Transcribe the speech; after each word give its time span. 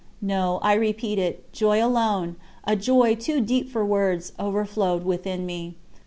No, 0.19 0.57
I 0.63 0.73
repeat 0.73 1.19
it 1.19 1.53
joy 1.53 1.79
alone, 1.85 2.35
a 2.63 2.75
joy 2.75 3.13
too 3.13 3.39
deep 3.39 3.69
for 3.69 3.85
words, 3.85 4.31
overflowed 4.39 5.05
within 5.05 5.45
me. 5.45 5.75